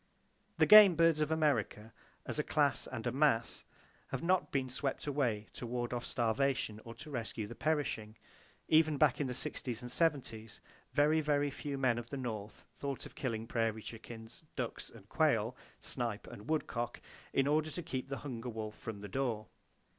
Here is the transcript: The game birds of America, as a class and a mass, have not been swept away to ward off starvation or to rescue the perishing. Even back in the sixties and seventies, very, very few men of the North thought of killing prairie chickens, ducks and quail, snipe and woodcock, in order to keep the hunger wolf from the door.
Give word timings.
The 0.57 0.65
game 0.65 0.95
birds 0.95 1.21
of 1.21 1.29
America, 1.29 1.93
as 2.25 2.39
a 2.39 2.43
class 2.43 2.87
and 2.87 3.05
a 3.05 3.11
mass, 3.11 3.65
have 4.07 4.23
not 4.23 4.51
been 4.51 4.67
swept 4.67 5.05
away 5.05 5.45
to 5.53 5.67
ward 5.67 5.93
off 5.93 6.05
starvation 6.07 6.81
or 6.83 6.95
to 6.95 7.11
rescue 7.11 7.45
the 7.45 7.53
perishing. 7.53 8.17
Even 8.67 8.97
back 8.97 9.21
in 9.21 9.27
the 9.27 9.35
sixties 9.35 9.83
and 9.83 9.91
seventies, 9.91 10.59
very, 10.91 11.21
very 11.21 11.51
few 11.51 11.77
men 11.77 11.99
of 11.99 12.09
the 12.09 12.17
North 12.17 12.65
thought 12.73 13.05
of 13.05 13.13
killing 13.13 13.45
prairie 13.45 13.83
chickens, 13.83 14.41
ducks 14.55 14.89
and 14.89 15.07
quail, 15.07 15.55
snipe 15.81 16.25
and 16.25 16.49
woodcock, 16.49 16.99
in 17.31 17.45
order 17.45 17.69
to 17.69 17.83
keep 17.83 18.07
the 18.07 18.17
hunger 18.25 18.49
wolf 18.49 18.75
from 18.75 19.01
the 19.01 19.07
door. 19.07 19.49